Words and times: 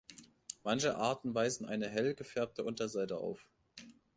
Manche 0.63 0.95
Arten 0.95 1.35
weisen 1.35 1.63
eine 1.67 1.87
hell 1.87 2.15
gefärbte 2.15 2.63
Unterseite 2.63 3.19
auf. 3.19 3.45